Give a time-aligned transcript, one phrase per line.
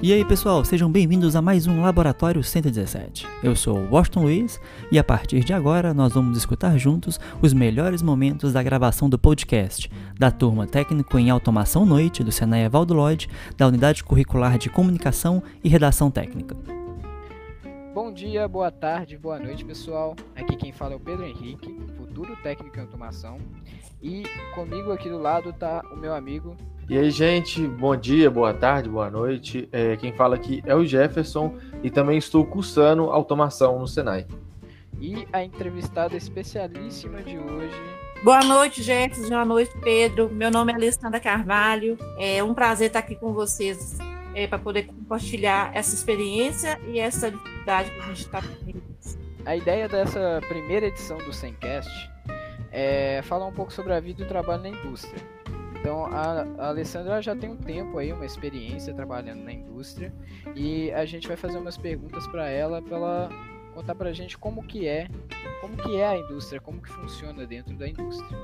[0.00, 3.26] E aí pessoal, sejam bem-vindos a mais um Laboratório 117.
[3.42, 4.60] Eu sou o Washington Luiz
[4.92, 9.18] e a partir de agora nós vamos escutar juntos os melhores momentos da gravação do
[9.18, 14.70] podcast da turma técnico em automação noite do Senai Evaldo Lloyd, da unidade curricular de
[14.70, 16.56] comunicação e redação técnica.
[17.92, 20.14] Bom dia, boa tarde, boa noite pessoal.
[20.36, 23.38] Aqui quem fala é o Pedro Henrique, futuro técnico em automação.
[24.00, 24.22] E
[24.54, 26.56] comigo aqui do lado está o meu amigo
[26.88, 29.68] e aí, gente, bom dia, boa tarde, boa noite.
[29.70, 34.26] É, quem fala aqui é o Jefferson e também estou cursando automação no Senai.
[34.98, 37.76] E a entrevistada especialíssima de hoje.
[38.24, 39.28] Boa noite, Jefferson.
[39.28, 40.30] Boa noite, Pedro.
[40.30, 41.98] Meu nome é Alessandra Carvalho.
[42.18, 43.98] É um prazer estar aqui com vocês
[44.34, 48.82] é, para poder compartilhar essa experiência e essa dificuldade que a gente está tendo.
[49.44, 51.90] A ideia dessa primeira edição do Semcast
[52.72, 55.37] é falar um pouco sobre a vida e o trabalho na indústria.
[55.88, 60.12] Então a, Alessandra já tem um tempo aí, uma experiência trabalhando na indústria
[60.54, 63.28] e a gente vai fazer umas perguntas para ela para ela
[63.74, 65.08] contar para a gente como que é,
[65.62, 68.38] como que é a indústria, como que funciona dentro da indústria.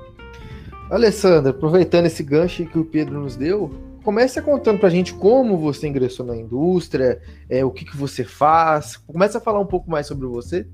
[0.91, 3.71] Alessandra, aproveitando esse gancho que o Pedro nos deu,
[4.03, 8.25] comece contando para a gente como você ingressou na indústria, é, o que, que você
[8.25, 8.97] faz.
[8.97, 10.67] Comece a falar um pouco mais sobre você.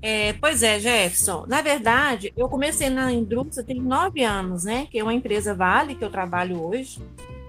[0.00, 1.44] É, pois é, Jefferson.
[1.48, 4.86] Na verdade, eu comecei na indústria tem nove anos, né?
[4.90, 7.00] Que é uma empresa Vale que eu trabalho hoje.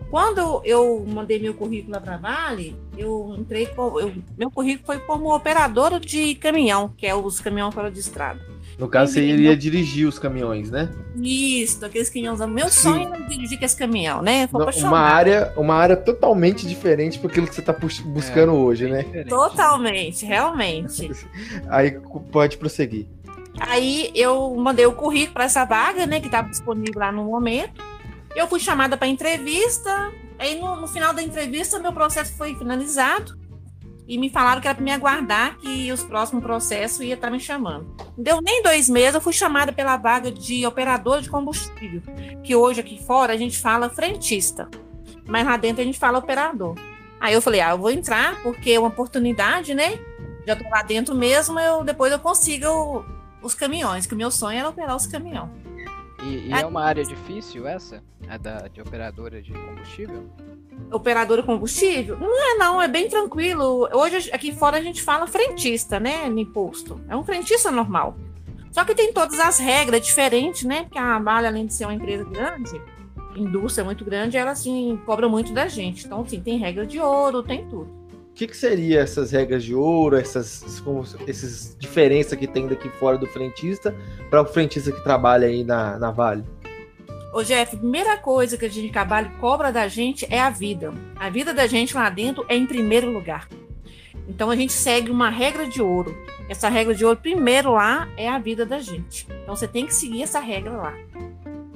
[0.09, 5.35] Quando eu mandei meu currículo para Vale, eu entrei com, eu, meu currículo foi como
[5.35, 8.41] operadora de caminhão, que é os caminhões fora de estrada.
[8.79, 10.89] No caso, você iria dirigir os caminhões, né?
[11.21, 12.39] Isso, aqueles caminhões.
[12.39, 12.81] Meu Sim.
[12.81, 14.47] sonho era dirigir aqueles caminhão, né?
[14.53, 19.03] uma área, uma área totalmente diferente para aquilo que você está buscando é, hoje, né?
[19.27, 21.11] Totalmente, realmente.
[21.67, 21.99] Aí
[22.31, 23.05] pode prosseguir.
[23.59, 27.83] Aí eu mandei o currículo para essa vaga, né, que estava disponível lá no momento.
[28.33, 30.13] Eu fui chamada para entrevista.
[30.37, 33.38] Aí no, no final da entrevista, meu processo foi finalizado
[34.09, 37.31] e me falaram que era para me aguardar que os próximos processos ia estar tá
[37.31, 37.95] me chamando.
[38.17, 42.01] Não deu nem dois meses, eu fui chamada pela vaga de operador de combustível,
[42.43, 44.67] que hoje aqui fora a gente fala frentista,
[45.27, 46.75] mas lá dentro a gente fala operador.
[47.21, 49.99] Aí eu falei, ah, eu vou entrar porque é uma oportunidade, né?
[50.47, 53.05] Já tô lá dentro mesmo, eu depois eu consigo
[53.43, 55.51] os caminhões, que o meu sonho era operar os caminhões.
[56.23, 60.27] E, e é uma área difícil essa, a da de operadora de combustível?
[60.91, 62.17] Operadora combustível?
[62.19, 63.87] Não é não, é bem tranquilo.
[63.93, 66.99] Hoje aqui fora a gente fala frentista, né, no imposto.
[67.07, 68.15] É um frentista normal.
[68.71, 70.83] Só que tem todas as regras diferentes, né?
[70.83, 72.79] Porque a Vale, além de ser uma empresa grande,
[73.35, 76.05] indústria muito grande, ela assim cobra muito da gente.
[76.05, 77.99] Então, assim, tem regra de ouro, tem tudo.
[78.29, 80.63] O que, que seria essas regras de ouro, essas,
[81.27, 83.93] essas diferenças que tem daqui fora do frentista
[84.29, 86.45] para o frentista que trabalha aí na, na Vale?
[87.31, 90.91] Ô Jeff, a primeira coisa que a gente trabalha cobra da gente é a vida.
[91.15, 93.47] A vida da gente lá dentro é em primeiro lugar.
[94.27, 96.15] Então a gente segue uma regra de ouro.
[96.49, 99.27] Essa regra de ouro, primeiro lá, é a vida da gente.
[99.43, 100.93] Então você tem que seguir essa regra lá.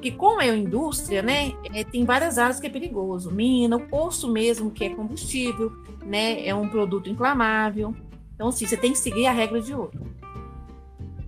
[0.02, 3.31] E como é uma indústria, né, é, tem várias áreas que é perigoso.
[3.31, 5.72] Mina, o poço mesmo, que é combustível,
[6.03, 7.96] né, é um produto inflamável.
[8.35, 9.94] Então, assim, você tem que seguir a regra de ouro.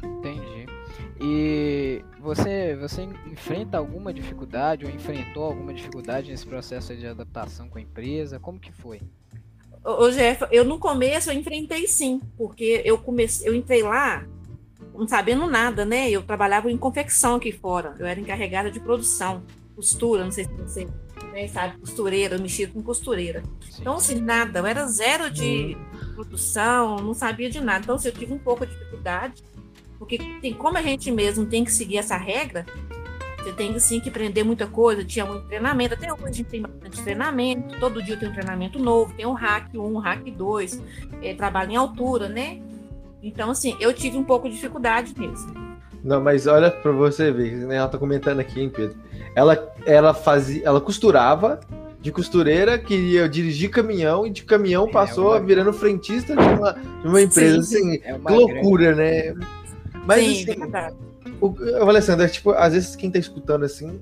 [0.03, 0.65] Entendi.
[1.21, 7.77] E você, você enfrenta alguma dificuldade ou enfrentou alguma dificuldade nesse processo de adaptação com
[7.77, 8.39] a empresa?
[8.39, 8.99] Como que foi?
[9.83, 14.25] Ô, Jeff, eu no começo eu enfrentei sim, porque eu comecei, eu entrei lá
[14.95, 16.09] não sabendo nada, né?
[16.09, 19.43] Eu trabalhava em confecção aqui fora, eu era encarregada de produção,
[19.75, 20.87] costura, não sei se você
[21.31, 23.43] né, sabe, costureira, eu mexia com costureira.
[23.69, 23.81] Sim.
[23.81, 25.77] Então, assim, nada, eu era zero de
[26.15, 27.83] produção, não sabia de nada.
[27.83, 29.43] Então, assim, eu tive um pouco de dificuldade
[29.97, 32.65] porque tem, como a gente mesmo tem que seguir essa regra,
[33.45, 36.61] você tem sim que aprender muita coisa, tinha muito treinamento, até hoje a gente tem
[36.61, 40.81] bastante treinamento, todo dia tem um treinamento novo, tem o hack 1, hack 2,
[41.21, 42.59] é, trabalho em altura, né?
[43.21, 45.53] Então, assim, eu tive um pouco de dificuldade mesmo.
[46.03, 47.77] Não, mas olha para você ver, né?
[47.77, 48.95] ela tá comentando aqui, hein, Pedro?
[49.35, 51.59] Ela, ela fazia, ela costurava,
[52.05, 55.45] de costureira, queria dirigir caminhão e de caminhão é, passou é uma...
[55.45, 59.39] virando frentista de uma, de uma empresa, sim, assim, é que loucura, grande...
[59.39, 59.47] né?
[60.05, 60.95] Mas Sim, assim,
[61.41, 63.99] o, o Alessandra, tipo, às vezes quem tá escutando assim,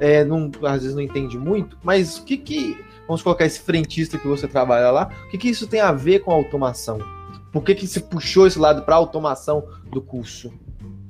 [0.00, 4.18] é, não, às vezes não entende muito, mas o que que, vamos colocar esse frentista
[4.18, 6.98] que você trabalha lá, o que que isso tem a ver com a automação?
[7.52, 10.52] Por que que você puxou esse lado para automação do curso?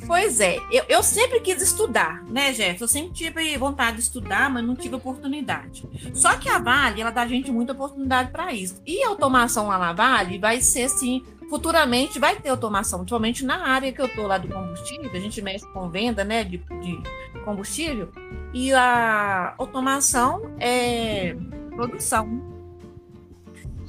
[0.07, 2.81] Pois é, eu, eu, sempre quis estudar, né, Jeff?
[2.81, 5.87] Eu sempre tive vontade de estudar, mas não tive oportunidade.
[6.13, 8.83] Só que a Vale, ela dá a gente muita oportunidade para isso.
[8.85, 13.69] E a automação lá na Vale vai ser, assim, futuramente vai ter automação, principalmente na
[13.69, 17.03] área que eu estou lá do combustível, a gente mexe com venda né, de, de
[17.45, 18.09] combustível,
[18.55, 21.37] e a automação é
[21.77, 22.41] produção.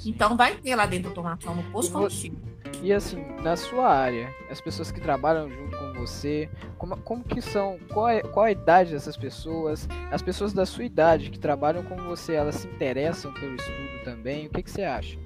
[0.06, 2.40] Então vai ter lá dentro automação no posto E combustível.
[2.82, 7.42] E assim, na sua área, as pessoas que trabalham junto com você, como, como que
[7.42, 9.88] são, qual, é, qual a idade dessas pessoas?
[10.12, 14.48] As pessoas da sua idade que trabalham com você, elas se interessam pelo estudo também?
[14.48, 15.18] O que, que você acha?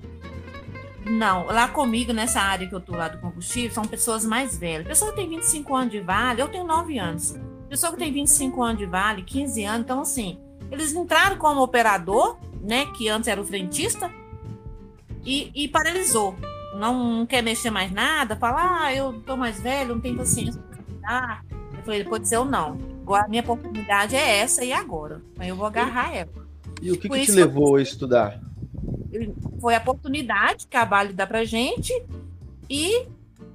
[1.10, 4.88] Não, lá comigo, nessa área que eu tô lá do combustível, são pessoas mais velhas.
[4.88, 7.36] Pessoa que tem 25 anos de vale, eu tenho 9 anos.
[7.70, 10.40] Pessoa que tem 25 anos de vale, 15 anos, então assim,
[10.72, 14.12] eles entraram como operador, né, que antes era o frentista,
[15.26, 16.36] e, e paralisou.
[16.76, 20.62] Não, não quer mexer mais nada, fala, ah, eu tô mais velho, não tenho paciência
[20.62, 21.46] pra estudar.
[21.76, 22.78] Eu falei, depois eu não.
[23.02, 25.22] Agora a minha oportunidade é essa e agora.
[25.40, 26.30] Aí eu vou agarrar ela.
[26.82, 28.40] E o que, Por que te levou a estudar?
[29.60, 31.94] Foi a oportunidade que a Vale dá pra gente
[32.70, 33.06] e,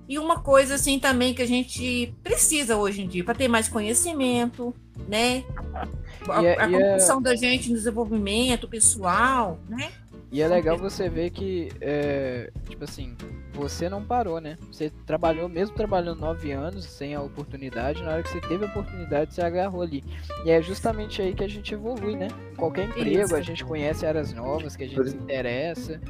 [0.08, 3.68] e uma coisa assim também que a gente precisa hoje em dia para ter mais
[3.68, 4.74] conhecimento,
[5.08, 5.44] né?
[6.28, 9.90] A, E é- a é- da gente no desenvolvimento pessoal, né?
[10.30, 13.14] E é legal você ver que, é, tipo assim,
[13.52, 14.56] você não parou, né?
[14.70, 18.68] Você trabalhou, mesmo trabalhando nove anos sem a oportunidade, na hora que você teve a
[18.68, 20.02] oportunidade, você agarrou ali.
[20.44, 22.28] E é justamente aí que a gente evolui, né?
[22.56, 23.36] Qualquer emprego, Isso.
[23.36, 26.00] a gente conhece áreas novas, que a gente se interessa.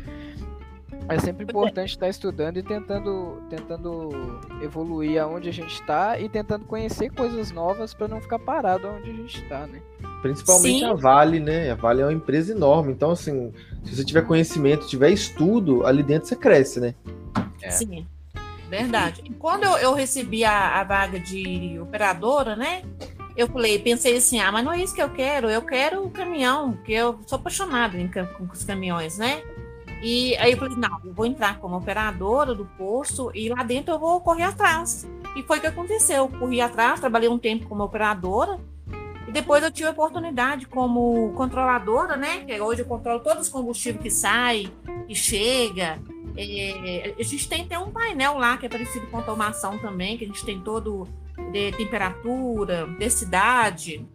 [1.08, 6.64] É sempre importante estar estudando e tentando, tentando evoluir aonde a gente está e tentando
[6.64, 9.82] conhecer coisas novas para não ficar parado onde a gente está, né?
[10.22, 10.84] Principalmente Sim.
[10.84, 11.70] a Vale, né?
[11.72, 12.92] A Vale é uma empresa enorme.
[12.92, 13.52] Então, assim,
[13.84, 16.94] se você tiver conhecimento, tiver estudo, ali dentro você cresce, né?
[17.60, 17.70] É.
[17.70, 18.06] Sim,
[18.70, 19.20] verdade.
[19.24, 22.82] E quando eu, eu recebi a, a vaga de operadora, né?
[23.36, 26.10] Eu falei, pensei assim, ah, mas não é isso que eu quero, eu quero o
[26.10, 29.42] caminhão, porque eu sou apaixonada em com os caminhões, né?
[30.02, 33.94] E aí eu falei, não, eu vou entrar como operadora do posto e lá dentro
[33.94, 35.08] eu vou correr atrás.
[35.36, 36.28] E foi o que aconteceu.
[36.28, 38.58] Corri atrás, trabalhei um tempo como operadora.
[39.32, 42.44] E depois eu tive a oportunidade como controladora, né?
[42.44, 44.70] Que hoje eu controlo todos os combustíveis que saem,
[45.08, 45.98] que chega.
[46.36, 50.24] É, a gente tem até um painel lá que é parecido com automação também, que
[50.24, 51.08] a gente tem todo
[51.50, 54.06] de temperatura, densidade,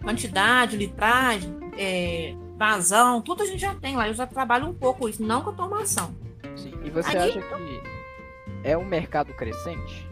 [0.00, 4.06] quantidade, litragem, é, vazão, tudo a gente já tem lá.
[4.06, 6.14] Eu já trabalho um pouco isso, não com automação.
[6.54, 6.72] Sim.
[6.84, 7.82] E você Aí- acha que
[8.62, 10.08] é um mercado crescente?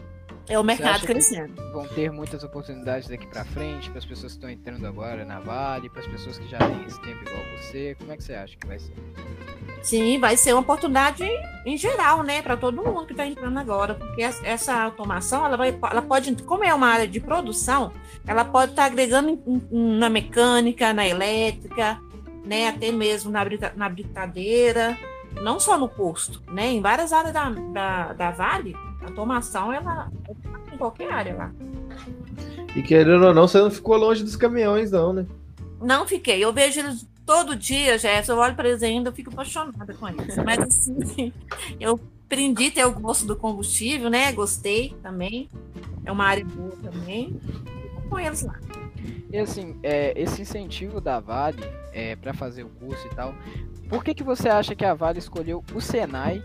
[0.49, 1.53] É o mercado crescendo.
[1.71, 5.39] vão ter muitas oportunidades daqui pra frente para as pessoas que estão entrando agora na
[5.39, 7.95] Vale, para as pessoas que já têm esse tempo igual você.
[7.97, 8.93] Como é que você acha que vai ser?
[9.81, 11.23] Sim, vai ser uma oportunidade
[11.65, 15.57] em geral, né, para todo mundo que está entrando agora, porque es- essa automação, ela
[15.57, 17.91] vai, ela pode, como é uma área de produção,
[18.25, 21.99] ela pode estar agregando em- em- na mecânica, na elétrica,
[22.45, 24.97] né, até mesmo na, brita- na britadeira,
[25.41, 30.11] não só no posto, né, em várias áreas da, da, da Vale, a automação ela
[30.27, 31.51] é em qualquer área lá.
[32.75, 35.25] E querendo ou não, você não ficou longe dos caminhões, não, né?
[35.81, 36.43] Não fiquei.
[36.43, 38.33] Eu vejo eles todo dia, Jéssica.
[38.33, 40.35] Eu olho para eles ainda, eu fico apaixonada com eles.
[40.37, 41.31] Mas assim,
[41.79, 44.31] eu aprendi a ter o gosto do combustível, né?
[44.31, 45.49] Gostei também.
[46.05, 47.39] É uma área boa também.
[47.81, 48.59] Fico com eles lá.
[49.31, 51.63] E assim, é, esse incentivo da Vale
[52.21, 53.35] para fazer o curso e tal,
[53.87, 56.43] por que, que você acha que a Vale escolheu o Senai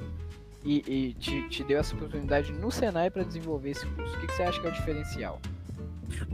[0.64, 4.16] e, e te, te deu essa oportunidade no Senai para desenvolver esse curso?
[4.16, 5.40] O que, que você acha que é o diferencial?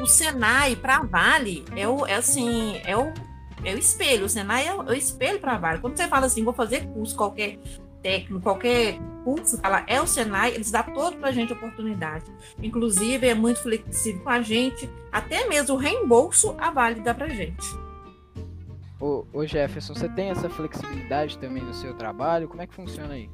[0.00, 3.12] O Senai para Vale é o é assim, é o
[3.64, 4.26] é o espelho.
[4.26, 5.80] O Senai é o, é o espelho para Vale.
[5.80, 7.58] Quando você fala assim, vou fazer curso qualquer
[8.02, 12.26] técnico, qualquer curso, fala é o Senai, eles dão todo pra gente oportunidade.
[12.62, 17.28] Inclusive é muito flexível com a gente, até mesmo o reembolso a Vale dá pra
[17.28, 17.66] gente.
[19.00, 22.48] Ô, ô Jefferson, você tem essa flexibilidade também no seu trabalho?
[22.48, 23.28] Como é que funciona aí?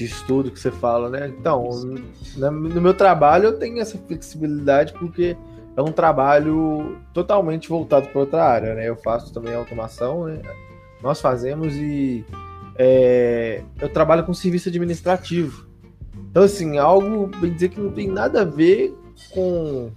[0.00, 1.30] De estudo que você fala, né?
[1.38, 1.68] Então,
[2.38, 5.36] na- no meu trabalho eu tenho essa flexibilidade porque
[5.76, 8.88] é um trabalho totalmente voltado para outra área, né?
[8.88, 10.40] Eu faço também automação, né?
[11.02, 12.24] Nós fazemos e
[12.78, 15.66] é, eu trabalho com serviço administrativo.
[16.30, 18.96] Então, assim, algo, bem dizer que não tem nada a ver
[19.34, 19.90] com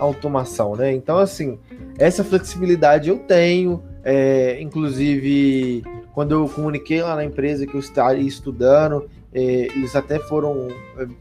[0.00, 0.92] automação, né?
[0.92, 1.60] Então, assim,
[1.96, 5.84] essa flexibilidade eu tenho, é, inclusive
[6.14, 10.68] quando eu comuniquei lá na empresa que eu estaria estudando, é, eles até foram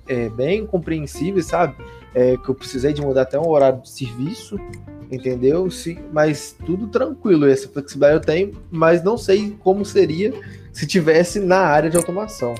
[0.07, 1.75] é, bem compreensíveis, sabe?
[2.13, 4.59] É, que eu precisei de mudar até um horário de serviço,
[5.09, 5.69] entendeu?
[5.71, 10.33] Se, mas tudo tranquilo, essa flexibilidade eu tenho, mas não sei como seria
[10.73, 12.53] se tivesse na área de automação.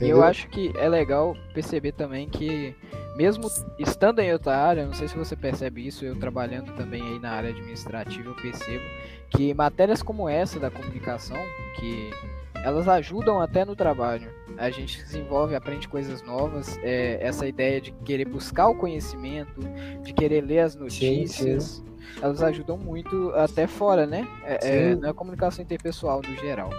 [0.00, 2.74] É, eu acho que é legal perceber também que,
[3.16, 3.48] mesmo
[3.78, 7.30] estando em outra área, não sei se você percebe isso, eu trabalhando também aí na
[7.32, 8.84] área administrativa, eu percebo
[9.30, 11.38] que matérias como essa da comunicação,
[11.78, 12.10] que
[12.64, 14.30] elas ajudam até no trabalho.
[14.58, 19.60] A gente desenvolve, aprende coisas novas, é, essa ideia de querer buscar o conhecimento,
[20.02, 21.82] de querer ler as notícias,
[22.20, 24.26] elas ajudam muito até fora, né?
[24.44, 25.00] É, é, Sim.
[25.00, 26.70] na comunicação interpessoal no geral.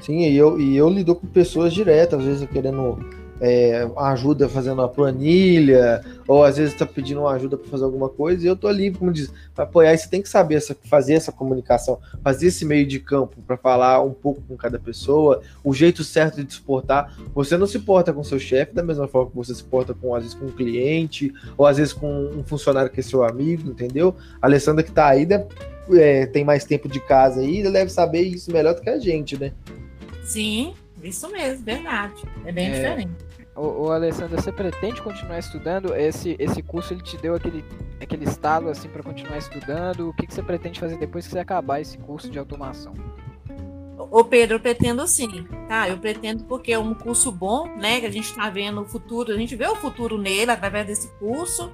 [0.00, 2.98] Sim, e eu, e eu lido com pessoas diretas, às vezes querendo
[3.40, 8.08] é, ajuda fazendo uma planilha, ou às vezes está pedindo uma ajuda para fazer alguma
[8.08, 10.76] coisa, e eu tô ali, como diz, para apoiar, e você tem que saber essa,
[10.84, 15.42] fazer essa comunicação, fazer esse meio de campo para falar um pouco com cada pessoa,
[15.62, 17.14] o jeito certo de se portar.
[17.34, 20.14] Você não se porta com seu chefe da mesma forma que você se porta com,
[20.14, 23.68] às vezes, com um cliente, ou às vezes com um funcionário que é seu amigo,
[23.68, 24.14] entendeu?
[24.40, 25.46] A Alessandra que tá aí né,
[25.92, 29.38] é, tem mais tempo de casa aí, deve saber isso melhor do que a gente,
[29.38, 29.52] né?
[30.24, 32.22] Sim, isso mesmo, verdade.
[32.44, 33.12] É bem é, diferente.
[33.54, 35.94] O, o Alessandro, você pretende continuar estudando?
[35.94, 37.64] Esse, esse curso ele te deu aquele,
[38.00, 40.08] aquele estalo assim para continuar estudando?
[40.08, 42.94] O que, que você pretende fazer depois que você acabar esse curso de automação?
[44.10, 45.88] Ô Pedro, eu pretendo sim, tá?
[45.88, 48.00] Eu pretendo porque é um curso bom, né?
[48.00, 51.08] Que a gente está vendo o futuro, a gente vê o futuro nele através desse
[51.18, 51.70] curso.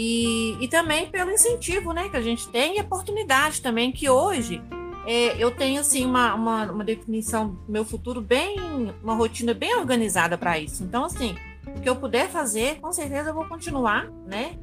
[0.00, 2.08] E, e também pelo incentivo, né?
[2.08, 4.62] Que a gente tem e oportunidade também que hoje
[5.04, 9.74] é, eu tenho assim uma, uma, uma, definição do meu futuro bem, uma rotina bem
[9.74, 10.84] organizada para isso.
[10.84, 11.34] Então, assim,
[11.66, 14.56] o que eu puder fazer, com certeza eu vou continuar, né?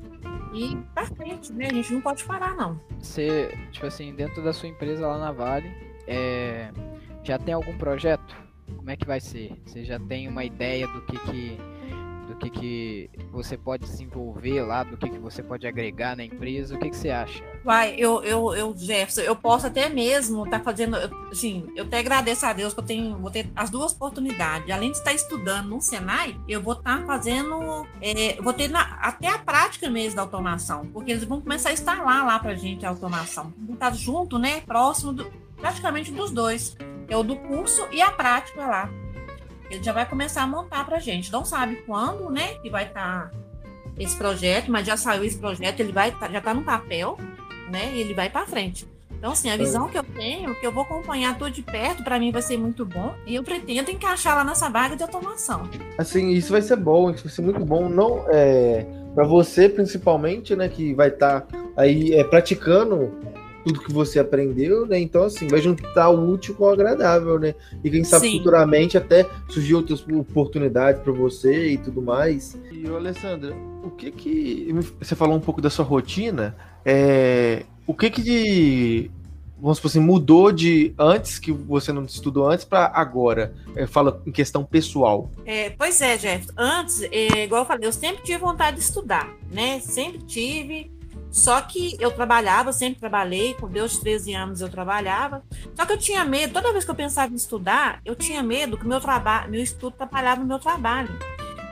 [0.54, 1.68] E pra frente, né?
[1.70, 2.80] A gente não pode parar, não.
[2.98, 5.70] Você, tipo assim, dentro da sua empresa lá na Vale,
[6.08, 6.72] é,
[7.26, 8.34] já tem algum projeto?
[8.74, 9.52] Como é que vai ser?
[9.66, 11.75] Você já tem uma ideia do que que
[12.36, 16.76] do que, que você pode desenvolver lá, do que, que você pode agregar na empresa.
[16.76, 17.42] O que, que você acha?
[17.64, 20.98] Vai, eu, eu, eu, Jefferson, eu posso até mesmo estar tá fazendo,
[21.32, 24.70] assim, eu até agradeço a Deus que eu tenho, vou ter as duas oportunidades.
[24.70, 28.82] Além de estar estudando no Senai, eu vou estar tá fazendo, é, vou ter na,
[29.02, 32.86] até a prática mesmo da automação, porque eles vão começar a instalar lá pra gente
[32.86, 33.54] a automação.
[33.58, 35.26] Vão estar junto, né, próximo, do,
[35.58, 36.76] praticamente dos dois.
[37.08, 38.90] É o do curso e a prática lá
[39.70, 41.32] ele já vai começar a montar para gente.
[41.32, 43.32] Não sabe quando, né, que vai estar tá
[43.98, 47.18] esse projeto, mas já saiu esse projeto, ele vai tá, já está no papel,
[47.72, 48.88] né, e ele vai para frente.
[49.18, 52.20] Então, assim, a visão que eu tenho, que eu vou acompanhar tudo de perto, para
[52.20, 53.16] mim vai ser muito bom.
[53.26, 55.64] E eu pretendo encaixar lá nessa vaga de automação.
[55.98, 57.90] Assim, isso vai ser bom, isso vai ser muito bom.
[57.90, 63.14] Não é para você, principalmente, né, que vai estar tá aí é, praticando
[63.66, 65.00] tudo que você aprendeu, né?
[65.00, 67.56] Então, assim, vai juntar o útil com o agradável, né?
[67.84, 68.38] E quem sabe Sim.
[68.38, 72.56] futuramente até surgir outras oportunidades para você e tudo mais.
[72.72, 74.76] E, Alessandra, o que que.
[75.00, 76.56] Você falou um pouco da sua rotina.
[76.86, 79.12] É, o que que de.
[79.58, 83.56] Vamos supor assim, mudou de antes que você não estudou antes para agora?
[83.76, 85.32] É, fala em questão pessoal.
[85.44, 86.48] É, pois é, Jeff.
[86.56, 89.80] Antes, é, igual eu falei, eu sempre tive vontade de estudar, né?
[89.80, 90.92] Sempre tive
[91.36, 95.44] só que eu trabalhava, sempre trabalhei, com Deus 13 anos eu trabalhava.
[95.76, 98.78] Só que eu tinha medo, toda vez que eu pensava em estudar, eu tinha medo
[98.78, 101.10] que meu trabalho, meu estudo atrapalhava o meu trabalho.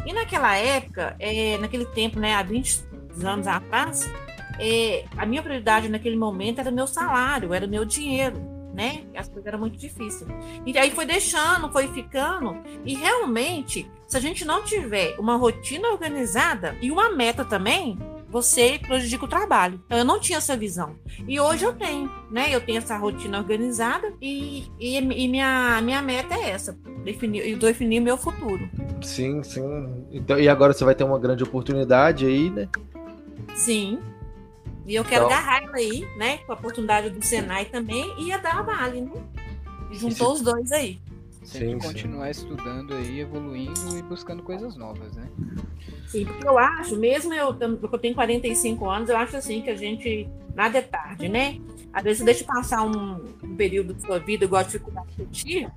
[0.05, 2.83] E naquela época, é, naquele tempo, né, há 20
[3.23, 4.11] anos atrás,
[4.59, 8.35] é, a minha prioridade naquele momento era meu salário, era meu dinheiro,
[8.73, 9.05] né?
[9.15, 10.29] As coisas eram muito difíceis.
[10.65, 12.61] E aí foi deixando, foi ficando.
[12.83, 17.97] E realmente, se a gente não tiver uma rotina organizada e uma meta também,
[18.33, 19.79] você prejudica o trabalho.
[19.85, 20.95] Então, eu não tinha essa visão.
[21.27, 22.53] E hoje eu tenho, né?
[22.53, 26.75] Eu tenho essa rotina organizada e, e, e minha, minha meta é essa,
[27.05, 28.67] definir, definir meu futuro.
[29.03, 30.07] Sim, sim.
[30.11, 32.67] Então, e agora você vai ter uma grande oportunidade aí, né?
[33.53, 33.99] Sim.
[34.87, 35.37] E eu quero então...
[35.37, 36.39] agarrar ela aí, né?
[36.39, 39.11] Com a oportunidade do Senai também e a da Vale, né?
[39.91, 40.99] Juntou os dois aí.
[41.43, 42.41] Sempre sim, continuar sim.
[42.41, 45.29] estudando aí, evoluindo e buscando coisas novas, né?
[46.07, 49.75] Sim, porque eu acho, mesmo eu, eu tenho 45 anos, eu acho assim que a
[49.75, 51.59] gente nada é tarde, né?
[51.91, 55.21] Às vezes você deixa passar um, um período da sua vida igual a dificuldade que
[55.21, 55.67] eu tive.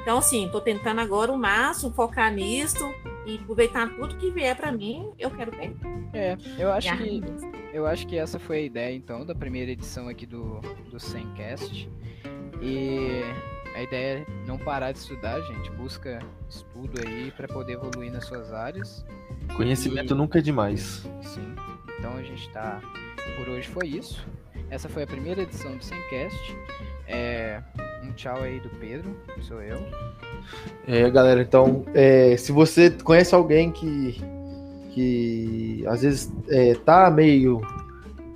[0.00, 2.92] Então, assim, tô tentando agora o máximo focar nisso
[3.26, 5.72] e aproveitar tudo que vier para mim, eu quero ter.
[6.12, 7.22] É, eu acho que
[7.72, 11.88] eu acho que essa foi a ideia então da primeira edição aqui do do Semcast.
[12.60, 13.22] E
[13.74, 15.70] a ideia é não parar de estudar, gente.
[15.72, 19.04] Busca estudo aí para poder evoluir nas suas áreas.
[19.56, 20.16] Conhecimento e...
[20.16, 21.06] nunca é demais.
[21.22, 21.54] Sim.
[21.98, 22.80] Então a gente tá.
[23.36, 24.26] Por hoje foi isso.
[24.70, 26.56] Essa foi a primeira edição do Semcast.
[27.06, 27.62] É...
[28.02, 29.78] Um tchau aí do Pedro, sou eu.
[30.86, 34.20] É, galera, então, é, se você conhece alguém que,
[34.90, 37.60] que às vezes é, tá meio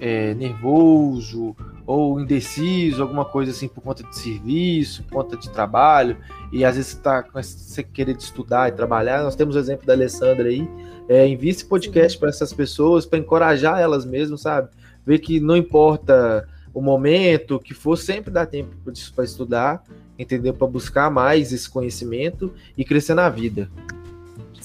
[0.01, 6.17] é, nervoso ou indeciso, alguma coisa assim por conta de serviço, por conta de trabalho,
[6.53, 9.23] e às vezes está você querer estudar e trabalhar.
[9.23, 10.69] Nós temos o exemplo da Alessandra aí.
[11.09, 14.69] É, envie esse podcast para essas pessoas, para encorajar elas mesmo, sabe?
[15.07, 18.75] Ver que não importa o momento, que for, sempre dá tempo
[19.15, 19.85] para estudar,
[20.19, 20.53] entendeu?
[20.53, 23.71] Para buscar mais esse conhecimento e crescer na vida.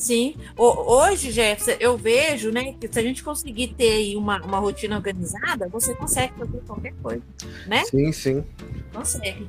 [0.01, 0.36] Sim.
[0.58, 4.96] Hoje, Jefferson, eu vejo, né, que se a gente conseguir ter aí uma, uma rotina
[4.96, 7.22] organizada, você consegue fazer qualquer coisa,
[7.67, 7.86] né?
[7.86, 8.43] Sim, sim.
[8.91, 9.48] Consegue.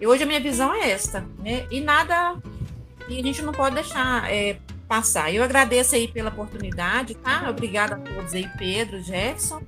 [0.00, 1.66] E hoje a minha visão é esta, né?
[1.72, 2.40] E nada,
[3.08, 5.34] e a gente não pode deixar é, passar.
[5.34, 7.50] Eu agradeço aí pela oportunidade, tá?
[7.50, 9.60] Obrigada a todos aí, Pedro, Jefferson.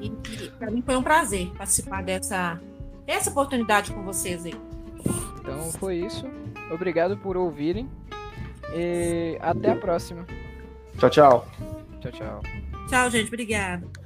[0.00, 2.60] E, e para mim foi um prazer participar dessa,
[3.06, 4.54] dessa oportunidade com vocês aí.
[5.38, 6.26] Então foi isso.
[6.68, 7.88] Obrigado por ouvirem.
[8.74, 10.26] E até a próxima.
[10.98, 11.48] Tchau, tchau.
[12.00, 12.42] Tchau, tchau.
[12.88, 13.28] Tchau, gente.
[13.28, 14.05] Obrigada.